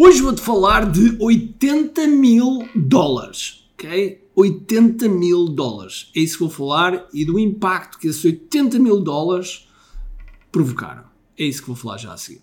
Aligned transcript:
Hoje 0.00 0.22
vou-te 0.22 0.40
falar 0.40 0.88
de 0.88 1.16
80 1.18 2.06
mil 2.06 2.68
dólares, 2.72 3.64
ok? 3.74 4.30
80 4.36 5.08
mil 5.08 5.48
dólares. 5.48 6.08
É 6.14 6.20
isso 6.20 6.34
que 6.34 6.44
vou 6.44 6.52
falar 6.52 7.08
e 7.12 7.24
do 7.24 7.36
impacto 7.36 7.98
que 7.98 8.06
esses 8.06 8.24
80 8.24 8.78
mil 8.78 9.00
dólares 9.00 9.68
provocaram. 10.52 11.02
É 11.36 11.42
isso 11.42 11.62
que 11.62 11.66
vou 11.66 11.74
falar 11.74 11.98
já 11.98 12.12
a 12.12 12.16
seguir. 12.16 12.42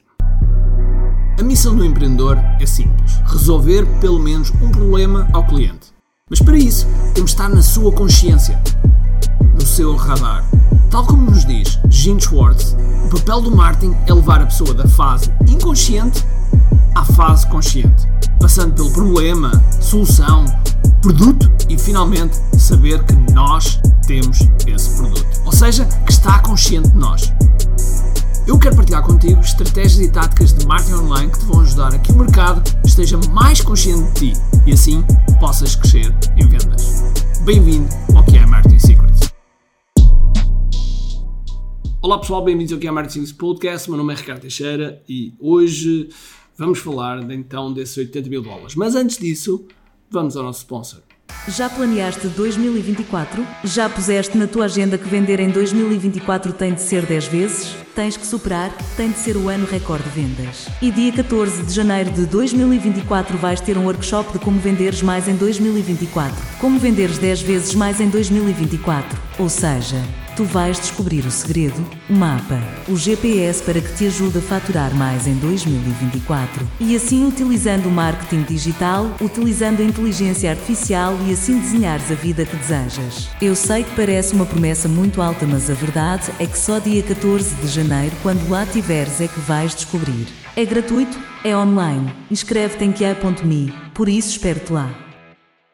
A 1.39 1.43
missão 1.43 1.73
do 1.73 1.85
empreendedor 1.85 2.35
é 2.59 2.65
simples: 2.65 3.13
resolver 3.25 3.85
pelo 4.01 4.19
menos 4.19 4.51
um 4.61 4.69
problema 4.69 5.25
ao 5.31 5.47
cliente. 5.47 5.93
Mas 6.29 6.41
para 6.41 6.57
isso, 6.57 6.85
temos 7.13 7.31
de 7.31 7.37
estar 7.37 7.47
na 7.47 7.61
sua 7.61 7.89
consciência, 7.93 8.61
no 9.53 9.65
seu 9.65 9.95
radar. 9.95 10.43
Tal 10.91 11.07
como 11.07 11.31
nos 11.31 11.45
diz 11.45 11.79
Gene 11.89 12.19
Schwartz, 12.19 12.75
o 13.05 13.17
papel 13.17 13.39
do 13.39 13.55
marketing 13.55 13.95
é 14.07 14.13
levar 14.13 14.41
a 14.41 14.45
pessoa 14.45 14.73
da 14.73 14.89
fase 14.89 15.31
inconsciente 15.47 16.21
à 16.95 17.03
fase 17.03 17.45
consciente, 17.47 18.07
passando 18.39 18.73
pelo 18.73 18.89
problema, 18.91 19.51
solução, 19.81 20.45
produto 21.01 21.51
e 21.69 21.77
finalmente 21.77 22.37
saber 22.57 23.03
que 23.03 23.13
nós 23.33 23.79
temos 24.07 24.39
esse 24.65 24.95
produto. 24.95 25.41
Ou 25.45 25.51
seja, 25.51 25.85
que 25.85 26.11
está 26.11 26.39
consciente 26.39 26.89
de 26.89 26.97
nós. 26.97 27.33
Eu 28.47 28.57
quero 28.57 28.75
partilhar 28.75 29.03
contigo 29.03 29.41
estratégias 29.41 29.99
e 29.99 30.09
táticas 30.09 30.53
de 30.53 30.65
marketing 30.65 30.93
online 30.93 31.31
que 31.31 31.39
te 31.39 31.45
vão 31.45 31.61
ajudar 31.61 31.93
a 31.93 31.99
que 31.99 32.11
o 32.11 32.15
mercado 32.15 32.63
esteja 32.85 33.17
mais 33.31 33.59
consciente 33.59 34.03
de 34.13 34.33
ti 34.33 34.41
e 34.65 34.71
assim 34.71 35.03
possas 35.39 35.75
crescer 35.75 36.15
em 36.37 36.47
vendas. 36.47 37.03
Bem-vindo 37.43 37.89
ao 38.15 38.23
que 38.23 38.37
é 38.37 38.45
Marketing 38.45 38.79
Secrets. 38.79 39.33
Olá 42.01 42.19
pessoal, 42.19 42.43
bem-vindos 42.43 42.71
ao 42.71 42.79
que 42.79 42.87
é 42.87 42.91
Marketing 42.91 43.21
Secrets 43.21 43.37
Podcast. 43.37 43.89
Meu 43.89 43.97
nome 43.97 44.13
é 44.13 44.15
Ricardo 44.15 44.41
Teixeira 44.41 45.01
e 45.09 45.33
hoje 45.39 46.09
vamos 46.57 46.79
falar 46.79 47.19
então 47.31 47.73
desses 47.73 47.97
80 47.97 48.29
mil 48.29 48.41
dólares. 48.41 48.75
Mas 48.75 48.95
antes 48.95 49.17
disso, 49.17 49.65
vamos 50.09 50.35
ao 50.35 50.43
nosso 50.43 50.59
sponsor. 50.59 51.01
Já 51.47 51.69
planeaste 51.69 52.27
2024? 52.29 53.45
Já 53.63 53.87
puseste 53.87 54.35
na 54.35 54.47
tua 54.47 54.65
agenda 54.65 54.97
que 54.97 55.07
vender 55.07 55.39
em 55.39 55.49
2024 55.49 56.51
tem 56.53 56.73
de 56.73 56.81
ser 56.81 57.05
10 57.05 57.27
vezes? 57.27 57.75
Tens 57.93 58.17
que 58.17 58.25
superar, 58.25 58.75
tem 58.97 59.11
de 59.11 59.17
ser 59.19 59.37
o 59.37 59.47
ano 59.47 59.65
recorde 59.65 60.03
de 60.05 60.09
vendas. 60.09 60.67
E 60.81 60.89
dia 60.89 61.11
14 61.11 61.63
de 61.63 61.71
janeiro 61.71 62.09
de 62.11 62.25
2024 62.25 63.37
vais 63.37 63.61
ter 63.61 63.77
um 63.77 63.85
workshop 63.85 64.33
de 64.33 64.39
como 64.39 64.59
venderes 64.59 65.03
mais 65.03 65.27
em 65.27 65.35
2024. 65.35 66.35
Como 66.59 66.79
venderes 66.79 67.19
10 67.19 67.41
vezes 67.43 67.75
mais 67.75 68.01
em 68.01 68.09
2024. 68.09 69.17
Ou 69.37 69.47
seja, 69.47 70.01
Tu 70.35 70.43
vais 70.43 70.77
descobrir 70.77 71.25
o 71.25 71.31
segredo, 71.31 71.81
o 72.09 72.13
mapa, 72.13 72.61
o 72.89 72.97
GPS 72.97 73.63
para 73.63 73.79
que 73.79 73.95
te 73.95 74.07
ajude 74.07 74.39
a 74.39 74.41
faturar 74.41 74.93
mais 74.93 75.27
em 75.27 75.35
2024. 75.35 76.67
E 76.77 76.93
assim, 76.93 77.25
utilizando 77.25 77.85
o 77.85 77.91
marketing 77.91 78.43
digital, 78.43 79.09
utilizando 79.21 79.79
a 79.79 79.85
inteligência 79.85 80.49
artificial 80.49 81.17
e 81.25 81.31
assim 81.31 81.57
desenhares 81.57 82.11
a 82.11 82.15
vida 82.15 82.45
que 82.45 82.57
desejas. 82.57 83.29
Eu 83.41 83.55
sei 83.55 83.85
que 83.85 83.95
parece 83.95 84.33
uma 84.33 84.45
promessa 84.45 84.89
muito 84.89 85.21
alta, 85.21 85.47
mas 85.47 85.69
a 85.69 85.73
verdade 85.73 86.29
é 86.37 86.45
que 86.45 86.59
só 86.59 86.79
dia 86.79 87.01
14 87.01 87.55
de 87.55 87.67
janeiro, 87.67 88.13
quando 88.21 88.49
lá 88.49 88.65
tiveres, 88.65 89.21
é 89.21 89.29
que 89.29 89.39
vais 89.39 89.73
descobrir. 89.73 90.27
É 90.53 90.65
gratuito, 90.65 91.17
é 91.45 91.55
online. 91.55 92.13
Inscreve-te 92.29 92.83
em 92.83 92.91
QA.me, 92.91 93.73
por 93.93 94.09
isso 94.09 94.31
espero-te 94.31 94.73
lá. 94.73 94.93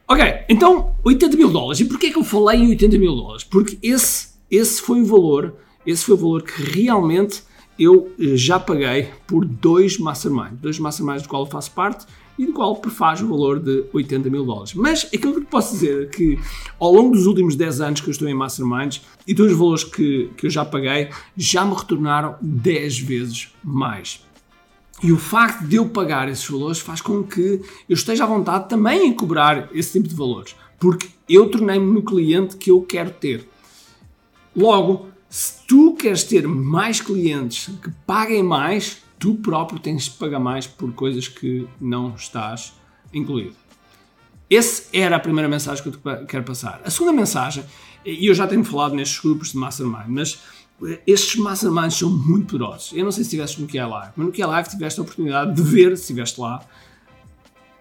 Ok, 0.08 0.24
então 0.50 0.94
80 1.04 1.38
mil 1.38 1.50
dólares. 1.50 1.80
E 1.80 1.86
porquê 1.86 2.08
é 2.08 2.10
que 2.12 2.20
eu 2.20 2.24
falei 2.24 2.60
em 2.60 2.70
80 2.70 2.98
mil 3.00 3.16
dólares? 3.16 3.44
Porque 3.44 3.80
esse 3.82 4.31
esse 4.52 4.82
foi 4.82 5.02
o 5.02 5.06
valor, 5.06 5.56
esse 5.86 6.06
foi 6.06 6.16
o 6.16 6.18
valor 6.18 6.44
que 6.44 6.62
realmente 6.62 7.44
eu 7.80 8.12
eh, 8.20 8.36
já 8.36 8.60
paguei 8.60 9.10
por 9.26 9.46
dois 9.46 9.98
masterminds, 9.98 10.60
dois 10.60 10.78
masterminds 10.78 11.24
do 11.24 11.30
qual 11.30 11.44
eu 11.44 11.50
faço 11.50 11.72
parte 11.72 12.06
e 12.38 12.46
do 12.46 12.54
qual 12.54 12.76
prefaz 12.76 13.22
o 13.22 13.28
valor 13.28 13.60
de 13.60 13.86
80 13.94 14.30
mil 14.30 14.46
dólares. 14.46 14.74
Mas 14.74 15.06
aquilo 15.06 15.36
que 15.36 15.42
posso 15.42 15.74
dizer 15.74 16.04
é 16.04 16.06
que 16.06 16.40
ao 16.80 16.92
longo 16.92 17.16
dos 17.16 17.26
últimos 17.26 17.56
10 17.56 17.82
anos 17.82 18.02
que 18.02 18.08
eu 18.08 18.12
estou 18.12 18.28
em 18.28 18.34
masterminds 18.34 19.02
e 19.26 19.34
dos 19.34 19.52
valores 19.54 19.84
que, 19.84 20.30
que 20.38 20.46
eu 20.48 20.50
já 20.50 20.66
paguei, 20.66 21.10
já 21.38 21.66
me 21.66 21.74
retornaram 21.74 22.36
10 22.42 23.00
vezes 23.00 23.54
mais. 23.64 24.24
E 25.04 25.12
o 25.12 25.18
facto 25.18 25.64
de 25.66 25.78
eu 25.78 25.90
pagar 25.90 26.30
esses 26.30 26.48
valores 26.48 26.80
faz 26.80 27.02
com 27.02 27.24
que 27.24 27.62
eu 27.90 27.94
esteja 27.94 28.24
à 28.24 28.28
vontade 28.28 28.70
também 28.70 29.08
em 29.08 29.14
cobrar 29.14 29.70
esse 29.74 29.94
tipo 29.94 30.08
de 30.08 30.16
valores, 30.16 30.56
porque 30.80 31.08
eu 31.28 31.50
tornei-me 31.50 31.92
no 31.92 32.04
cliente 32.04 32.56
que 32.56 32.70
eu 32.70 32.82
quero 32.82 33.10
ter. 33.10 33.48
Logo, 34.56 35.10
se 35.30 35.66
tu 35.66 35.94
queres 35.94 36.24
ter 36.24 36.48
mais 36.48 37.00
clientes 37.00 37.70
que 37.82 37.90
paguem 38.06 38.44
mais, 38.44 38.98
tu 39.18 39.36
próprio 39.36 39.80
tens 39.80 40.06
de 40.06 40.12
pagar 40.12 40.40
mais 40.40 40.68
por 40.68 40.92
coisas 40.94 41.28
que 41.28 41.68
não 41.80 42.16
estás 42.16 42.74
incluído. 43.14 43.56
Essa 44.50 44.84
era 44.92 45.16
a 45.16 45.20
primeira 45.20 45.48
mensagem 45.48 45.82
que 45.82 45.90
eu 45.90 45.94
te 45.94 46.26
quero 46.26 46.44
passar. 46.44 46.82
A 46.84 46.90
segunda 46.90 47.14
mensagem, 47.14 47.64
e 48.06 48.28
eu 48.28 48.34
já 48.36 48.46
tenho 48.46 48.64
falado 48.66 48.94
nestes 48.94 49.20
grupos 49.20 49.54
de 49.54 49.58
Mastermind, 49.58 50.08
mas 50.10 50.40
estes 51.08 51.40
Masterminds 51.40 51.98
são 51.98 52.10
muito 52.10 52.48
poderosos. 52.48 52.92
Eu 52.94 53.06
não 53.06 53.12
sei 53.12 53.24
se 53.24 53.30
estiveste 53.30 53.62
no 53.62 53.68
QI 53.68 53.80
Live, 53.80 54.12
mas 54.18 54.28
no 54.28 54.34
QI 54.34 54.44
Live 54.44 54.70
tiveste 54.70 55.00
a 55.00 55.04
oportunidade 55.04 55.56
de 55.56 55.62
ver, 55.62 55.96
se 55.96 56.04
estiveste 56.04 56.42
lá, 56.42 56.62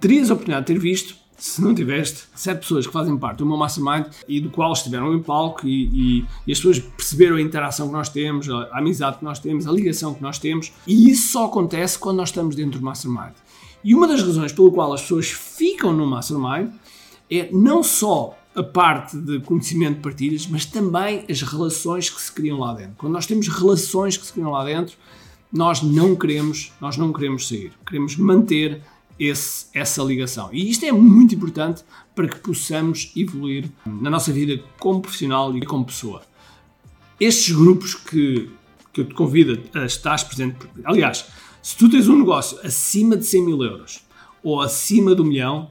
terias 0.00 0.30
a 0.30 0.34
oportunidade 0.34 0.66
de 0.66 0.74
ter 0.74 0.78
visto 0.78 1.16
se 1.44 1.62
não 1.62 1.74
tiveste 1.74 2.24
sete 2.34 2.60
pessoas 2.60 2.86
que 2.86 2.92
fazem 2.92 3.16
parte 3.16 3.38
do 3.38 3.46
meu 3.46 3.56
mastermind 3.56 4.06
e 4.28 4.40
do 4.40 4.50
qual 4.50 4.72
estiveram 4.72 5.14
em 5.14 5.22
palco 5.22 5.66
e, 5.66 5.86
e, 5.86 6.26
e, 6.46 6.52
as 6.52 6.58
pessoas 6.58 6.78
perceberam 6.78 7.36
a 7.36 7.40
interação 7.40 7.86
que 7.86 7.92
nós 7.92 8.08
temos, 8.08 8.48
a, 8.48 8.64
a 8.72 8.78
amizade 8.78 9.18
que 9.18 9.24
nós 9.24 9.38
temos, 9.38 9.66
a 9.66 9.72
ligação 9.72 10.14
que 10.14 10.22
nós 10.22 10.38
temos, 10.38 10.72
e 10.86 11.10
isso 11.10 11.32
só 11.32 11.46
acontece 11.46 11.98
quando 11.98 12.18
nós 12.18 12.28
estamos 12.28 12.54
dentro 12.54 12.78
do 12.78 12.84
mastermind. 12.84 13.32
E 13.82 13.94
uma 13.94 14.06
das 14.06 14.22
razões 14.22 14.52
pelo 14.52 14.70
qual 14.70 14.92
as 14.92 15.00
pessoas 15.02 15.30
ficam 15.30 15.92
no 15.92 16.06
mastermind 16.06 16.70
é 17.30 17.48
não 17.50 17.82
só 17.82 18.36
a 18.54 18.62
parte 18.62 19.16
de 19.16 19.40
conhecimento 19.40 19.96
de 19.96 20.00
partilhas, 20.00 20.46
mas 20.46 20.64
também 20.66 21.24
as 21.30 21.40
relações 21.40 22.10
que 22.10 22.20
se 22.20 22.32
criam 22.32 22.58
lá 22.58 22.74
dentro. 22.74 22.94
Quando 22.98 23.12
nós 23.12 23.26
temos 23.26 23.48
relações 23.48 24.16
que 24.16 24.26
se 24.26 24.32
criam 24.32 24.50
lá 24.50 24.64
dentro, 24.64 24.96
nós 25.52 25.82
não 25.82 26.14
queremos, 26.14 26.72
nós 26.80 26.96
não 26.96 27.12
queremos 27.12 27.48
sair. 27.48 27.72
Queremos 27.86 28.16
manter 28.16 28.82
esse, 29.20 29.66
essa 29.74 30.02
ligação. 30.02 30.48
E 30.50 30.70
isto 30.70 30.86
é 30.86 30.90
muito 30.90 31.34
importante 31.34 31.84
para 32.14 32.26
que 32.26 32.38
possamos 32.38 33.12
evoluir 33.14 33.70
na 33.84 34.08
nossa 34.08 34.32
vida 34.32 34.64
como 34.78 35.02
profissional 35.02 35.54
e 35.54 35.60
como 35.60 35.84
pessoa. 35.84 36.22
Estes 37.20 37.54
grupos 37.54 37.94
que, 37.94 38.48
que 38.94 39.02
eu 39.02 39.04
te 39.04 39.12
convido 39.14 39.60
a 39.74 39.84
estar 39.84 40.26
presente, 40.26 40.56
aliás, 40.84 41.26
se 41.62 41.76
tu 41.76 41.90
tens 41.90 42.08
um 42.08 42.18
negócio 42.18 42.58
acima 42.64 43.14
de 43.14 43.26
100 43.26 43.44
mil 43.44 43.62
euros 43.62 44.00
ou 44.42 44.62
acima 44.62 45.14
do 45.14 45.22
milhão, 45.22 45.70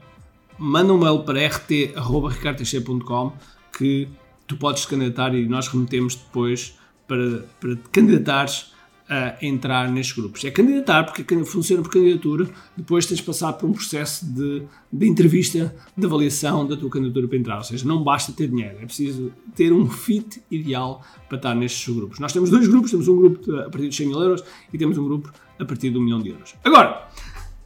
manda 0.56 0.92
um 0.92 0.98
mail 0.98 1.24
para 1.24 1.40
rt.ricardteixeira.com 1.40 3.32
que 3.76 4.08
tu 4.46 4.56
podes 4.56 4.86
candidatar 4.86 5.34
e 5.34 5.48
nós 5.48 5.66
remetemos 5.66 6.14
depois 6.14 6.78
para, 7.08 7.44
para 7.58 7.74
te 7.74 7.88
candidatares 7.90 8.72
a 9.10 9.36
entrar 9.44 9.90
nestes 9.90 10.14
grupos. 10.14 10.44
É 10.44 10.52
candidatar, 10.52 11.02
porque 11.02 11.24
funciona 11.44 11.82
por 11.82 11.90
candidatura, 11.90 12.48
depois 12.76 13.04
tens 13.06 13.16
de 13.16 13.24
passar 13.24 13.52
por 13.54 13.68
um 13.68 13.72
processo 13.72 14.24
de, 14.24 14.62
de 14.92 15.08
entrevista, 15.08 15.74
de 15.96 16.06
avaliação 16.06 16.64
da 16.64 16.76
tua 16.76 16.88
candidatura 16.88 17.26
para 17.26 17.36
entrar. 17.36 17.56
Ou 17.56 17.64
seja, 17.64 17.84
não 17.84 18.04
basta 18.04 18.32
ter 18.32 18.46
dinheiro, 18.46 18.76
é 18.80 18.86
preciso 18.86 19.32
ter 19.56 19.72
um 19.72 19.90
fit 19.90 20.40
ideal 20.48 21.04
para 21.28 21.36
estar 21.36 21.56
nestes 21.56 21.92
grupos. 21.92 22.20
Nós 22.20 22.32
temos 22.32 22.50
dois 22.50 22.68
grupos, 22.68 22.92
temos 22.92 23.08
um 23.08 23.16
grupo 23.16 23.52
a 23.56 23.68
partir 23.68 23.88
de 23.88 23.96
100 23.96 24.06
mil 24.06 24.20
euros 24.20 24.44
e 24.72 24.78
temos 24.78 24.96
um 24.96 25.04
grupo 25.04 25.32
a 25.58 25.64
partir 25.64 25.90
de 25.90 25.98
1 25.98 26.00
milhão 26.00 26.22
de 26.22 26.28
euros. 26.28 26.54
Agora, 26.62 27.08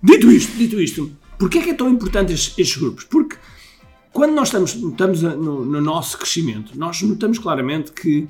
dito 0.03 0.32
isto, 0.32 0.56
dito 0.56 0.81
isto, 0.81 1.12
porquê 1.38 1.59
é 1.59 1.62
que 1.62 1.71
é 1.71 1.75
tão 1.75 1.91
importante 1.91 2.32
estes, 2.32 2.59
estes 2.59 2.78
grupos? 2.78 3.05
Porque 3.05 3.37
quando 4.15 4.32
nós 4.32 4.49
estamos, 4.49 4.75
estamos 4.75 5.21
no, 5.21 5.62
no 5.62 5.81
nosso 5.82 6.16
crescimento, 6.16 6.72
nós 6.78 7.03
notamos 7.03 7.38
claramente 7.38 7.93
que 7.93 8.26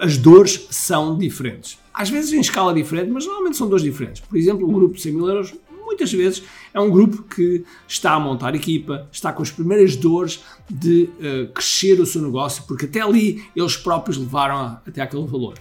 as 0.00 0.16
dores 0.16 0.66
são 0.70 1.16
diferentes. 1.16 1.78
Às 1.92 2.08
vezes 2.08 2.32
em 2.32 2.40
escala 2.40 2.72
diferente, 2.72 3.10
mas 3.10 3.26
normalmente 3.26 3.56
são 3.56 3.68
dores 3.68 3.84
diferentes. 3.84 4.20
Por 4.20 4.36
exemplo, 4.36 4.68
o 4.68 4.72
grupo 4.72 4.94
de 4.94 5.02
100 5.02 5.12
mil 5.12 5.28
euros, 5.28 5.54
muitas 5.84 6.12
vezes, 6.12 6.42
é 6.72 6.80
um 6.80 6.90
grupo 6.90 7.22
que 7.22 7.64
está 7.86 8.12
a 8.12 8.20
montar 8.20 8.54
equipa, 8.54 9.08
está 9.12 9.32
com 9.32 9.42
as 9.42 9.50
primeiras 9.50 9.96
dores 9.96 10.40
de 10.68 11.10
uh, 11.18 11.52
crescer 11.52 12.00
o 12.00 12.06
seu 12.06 12.22
negócio, 12.22 12.62
porque 12.66 12.86
até 12.86 13.00
ali 13.00 13.44
eles 13.56 13.76
próprios 13.76 14.16
levaram 14.16 14.56
a, 14.56 14.82
até 14.86 15.02
aquele 15.02 15.26
valor. 15.26 15.54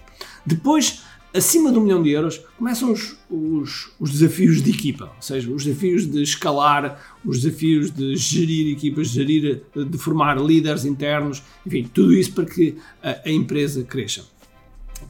Depois 0.46 1.02
acima 1.34 1.72
de 1.72 1.78
um 1.78 1.82
milhão 1.82 2.02
de 2.02 2.10
euros, 2.10 2.42
começam 2.58 2.92
os, 2.92 3.16
os, 3.30 3.92
os, 4.00 4.12
desafios 4.12 4.62
de 4.62 4.72
equipa, 4.72 5.12
ou 5.16 5.22
seja, 5.22 5.50
os 5.52 5.64
desafios 5.64 6.10
de 6.10 6.24
escalar, 6.24 7.18
os 7.24 7.42
desafios 7.42 7.92
de 7.92 8.16
gerir 8.16 8.74
equipas, 8.74 9.10
gerir, 9.10 9.62
de 9.76 9.98
formar 9.98 10.40
líderes 10.40 10.86
internos, 10.86 11.44
enfim, 11.66 11.90
tudo 11.94 12.14
isso 12.14 12.34
para 12.34 12.46
que 12.46 12.76
a, 13.04 13.20
a 13.26 13.32
empresa 13.32 13.84
cresça. 13.84 14.26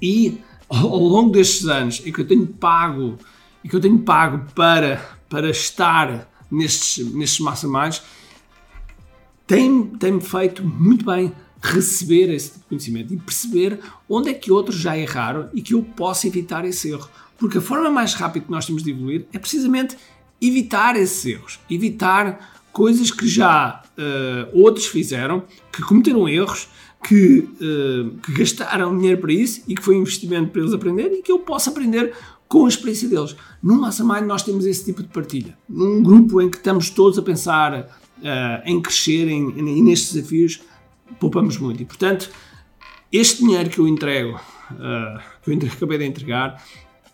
E 0.01 0.39
ao 0.69 0.99
longo 0.99 1.31
destes 1.31 1.65
anos 1.67 2.01
em 2.05 2.11
que 2.11 2.21
eu 2.21 2.27
tenho 2.27 2.45
pago 2.45 3.17
e 3.63 3.69
que 3.69 3.75
eu 3.75 3.81
tenho 3.81 3.99
pago 3.99 4.45
para, 4.53 4.97
para 5.27 5.49
estar 5.49 6.29
nestes, 6.51 7.05
nestes 7.13 7.39
masterminds, 7.39 8.01
tem-me 9.47 9.97
tem 9.97 10.19
feito 10.21 10.63
muito 10.63 11.05
bem 11.05 11.33
receber 11.61 12.33
esse 12.33 12.51
tipo 12.51 12.69
conhecimento 12.69 13.13
e 13.13 13.17
perceber 13.17 13.79
onde 14.07 14.29
é 14.29 14.33
que 14.33 14.51
outros 14.51 14.77
já 14.77 14.97
erraram 14.97 15.49
e 15.53 15.61
que 15.61 15.73
eu 15.73 15.83
posso 15.83 16.27
evitar 16.27 16.63
esse 16.65 16.89
erro. 16.89 17.09
Porque 17.37 17.57
a 17.57 17.61
forma 17.61 17.89
mais 17.89 18.13
rápida 18.13 18.45
que 18.45 18.51
nós 18.51 18.65
temos 18.65 18.83
de 18.83 18.91
evoluir 18.91 19.25
é 19.33 19.39
precisamente 19.39 19.97
evitar 20.41 20.95
esses 20.95 21.25
erros, 21.25 21.59
evitar 21.69 22.61
coisas 22.71 23.11
que 23.11 23.27
já 23.27 23.81
uh, 23.97 24.57
outros 24.61 24.85
fizeram, 24.85 25.43
que 25.71 25.81
cometeram 25.81 26.29
erros, 26.29 26.69
que, 27.03 27.39
uh, 27.39 28.17
que, 28.21 28.33
gastaram 28.33 28.95
dinheiro 28.97 29.21
para 29.21 29.31
isso 29.31 29.63
e 29.67 29.75
que 29.75 29.81
foi 29.81 29.95
um 29.95 30.01
investimento 30.01 30.51
para 30.51 30.61
eles 30.61 30.73
aprenderem 30.73 31.19
e 31.19 31.21
que 31.21 31.31
eu 31.31 31.39
posso 31.39 31.69
aprender 31.69 32.13
com 32.47 32.65
a 32.65 32.69
experiência 32.69 33.07
deles. 33.07 33.35
No 33.61 33.79
Mastermind 33.79 34.25
nós 34.25 34.43
temos 34.43 34.65
esse 34.65 34.83
tipo 34.85 35.03
de 35.03 35.09
partilha. 35.09 35.57
Num 35.67 36.01
grupo 36.01 36.41
em 36.41 36.49
que 36.49 36.57
estamos 36.57 36.89
todos 36.89 37.17
a 37.17 37.21
pensar 37.21 37.79
uh, 37.79 37.85
em 38.65 38.81
crescer 38.81 39.27
em, 39.29 39.51
nestes 39.83 40.13
desafios, 40.13 40.61
poupamos 41.19 41.57
muito. 41.57 41.81
E, 41.81 41.85
portanto, 41.85 42.29
este 43.11 43.43
dinheiro 43.43 43.69
que 43.69 43.79
eu 43.79 43.87
entrego, 43.87 44.35
uh, 44.71 45.21
que 45.43 45.51
eu 45.51 45.57
acabei 45.71 45.99
de 45.99 46.05
entregar, 46.05 46.61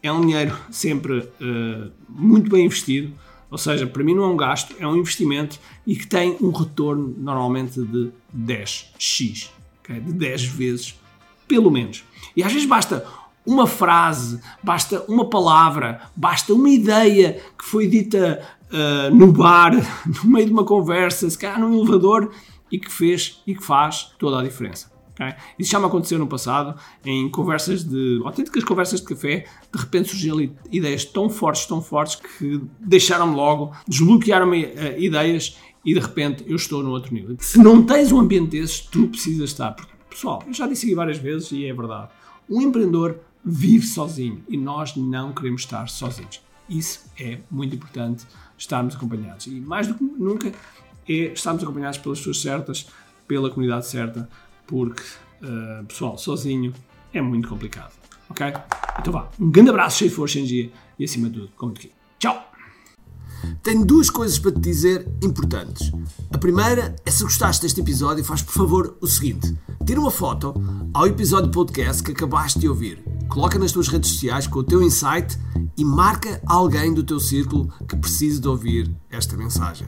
é 0.01 0.11
um 0.11 0.21
dinheiro 0.21 0.55
sempre 0.71 1.19
uh, 1.19 1.91
muito 2.09 2.49
bem 2.49 2.65
investido. 2.65 3.13
Ou 3.51 3.57
seja, 3.57 3.85
para 3.85 4.03
mim 4.03 4.15
não 4.15 4.23
é 4.23 4.27
um 4.27 4.37
gasto, 4.37 4.75
é 4.79 4.87
um 4.87 4.95
investimento 4.95 5.59
e 5.85 5.95
que 5.95 6.07
tem 6.07 6.35
um 6.41 6.49
retorno 6.49 7.13
normalmente 7.17 7.79
de 7.79 8.11
10x 8.35 9.49
okay? 9.85 9.99
de 10.01 10.11
10 10.11 10.45
vezes, 10.45 10.99
pelo 11.47 11.71
menos. 11.71 12.03
E 12.35 12.43
às 12.43 12.51
vezes 12.51 12.67
basta 12.67 13.05
uma 13.45 13.67
frase, 13.67 14.41
basta 14.61 15.05
uma 15.07 15.29
palavra, 15.29 16.01
basta 16.15 16.53
uma 16.53 16.69
ideia 16.69 17.39
que 17.57 17.63
foi 17.63 17.87
dita 17.87 18.41
uh, 18.71 19.13
no 19.13 19.31
bar, 19.31 19.71
no 20.05 20.31
meio 20.31 20.47
de 20.47 20.51
uma 20.51 20.65
conversa, 20.65 21.29
se 21.29 21.37
calhar 21.37 21.59
num 21.59 21.75
elevador, 21.75 22.31
e 22.71 22.79
que 22.79 22.91
fez 22.91 23.41
e 23.45 23.53
que 23.53 23.63
faz 23.63 24.11
toda 24.17 24.39
a 24.39 24.43
diferença. 24.43 24.94
Okay? 25.15 25.33
Isso 25.57 25.71
já 25.71 25.79
me 25.79 25.85
aconteceu 25.85 26.19
no 26.19 26.27
passado, 26.27 26.77
em 27.03 27.29
conversas 27.29 27.83
de. 27.83 28.21
autênticas 28.23 28.63
conversas 28.63 29.00
de 29.00 29.07
café, 29.07 29.45
de 29.73 29.79
repente 29.79 30.09
surgiram 30.09 30.50
ideias 30.71 31.06
tão 31.06 31.29
fortes, 31.29 31.65
tão 31.65 31.81
fortes, 31.81 32.15
que 32.15 32.62
deixaram-me 32.79 33.35
logo, 33.35 33.71
desbloquearam-me 33.88 34.65
uh, 34.65 35.00
ideias 35.00 35.57
e 35.85 35.94
de 35.94 36.00
repente 36.00 36.44
eu 36.47 36.56
estou 36.56 36.83
no 36.83 36.91
outro 36.91 37.13
nível. 37.13 37.38
Se 37.39 37.57
não 37.57 37.83
tens 37.83 38.12
um 38.12 38.19
ambiente 38.19 38.51
desses, 38.51 38.81
tu 38.81 39.07
precisas 39.07 39.51
estar. 39.51 39.71
Porque, 39.71 39.91
pessoal, 40.09 40.44
eu 40.45 40.53
já 40.53 40.67
disse 40.67 40.85
aqui 40.85 40.95
várias 40.95 41.18
vezes 41.18 41.51
e 41.51 41.65
é 41.65 41.73
verdade. 41.73 42.09
Um 42.50 42.61
empreendedor 42.61 43.19
vive 43.44 43.85
sozinho 43.85 44.44
e 44.50 44.57
nós 44.57 44.95
não 44.95 45.31
queremos 45.31 45.61
estar 45.61 45.88
sozinhos. 45.88 46.41
Isso 46.68 47.06
é 47.19 47.39
muito 47.50 47.75
importante, 47.75 48.25
estarmos 48.57 48.95
acompanhados. 48.95 49.45
E 49.45 49.51
mais 49.51 49.88
do 49.88 49.94
que 49.94 50.03
nunca 50.03 50.51
é 51.07 51.13
estarmos 51.13 51.63
acompanhados 51.63 52.00
pelas 52.00 52.18
pessoas 52.18 52.41
certas, 52.41 52.88
pela 53.27 53.50
comunidade 53.50 53.88
certa, 53.88 54.27
porque, 54.67 55.03
uh, 55.41 55.85
pessoal, 55.85 56.17
sozinho 56.17 56.73
é 57.13 57.21
muito 57.21 57.47
complicado. 57.47 57.94
Ok? 58.29 58.45
Então 59.00 59.13
vá, 59.13 59.29
um 59.39 59.50
grande 59.50 59.69
abraço, 59.69 60.00
cheio 60.00 60.09
de 60.09 60.15
força, 60.15 60.38
energia 60.38 60.71
e 60.97 61.06
acima 61.06 61.29
de 61.29 61.39
tudo, 61.39 61.51
como 61.56 61.71
aqui. 61.71 61.91
Tchau! 62.17 62.51
Tenho 63.62 63.85
duas 63.85 64.09
coisas 64.09 64.39
para 64.39 64.51
te 64.51 64.59
dizer 64.59 65.07
importantes. 65.23 65.91
A 66.31 66.38
primeira 66.38 66.95
é 67.06 67.12
se 67.12 67.23
gostaste 67.23 67.62
deste 67.62 67.81
episódio, 67.81 68.23
faz 68.23 68.41
por 68.41 68.53
favor 68.53 68.97
o 69.01 69.07
seguinte: 69.07 69.56
tira 69.85 70.00
uma 70.00 70.12
foto 70.12 70.53
ao 70.94 71.06
episódio 71.07 71.51
podcast 71.51 72.01
que 72.01 72.11
acabaste 72.11 72.59
de 72.59 72.68
ouvir, 72.68 73.03
coloca 73.27 73.59
nas 73.59 73.71
tuas 73.71 73.88
redes 73.88 74.11
sociais 74.11 74.47
com 74.47 74.59
o 74.59 74.63
teu 74.63 74.81
insight 74.81 75.38
e 75.77 75.83
marca 75.83 76.41
alguém 76.45 76.94
do 76.94 77.03
teu 77.03 77.19
círculo 77.19 77.71
que 77.88 77.95
precise 77.95 78.39
de 78.39 78.47
ouvir 78.47 78.95
esta 79.09 79.35
mensagem. 79.35 79.88